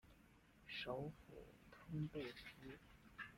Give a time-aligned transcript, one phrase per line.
[0.65, 2.43] 首府通贝斯。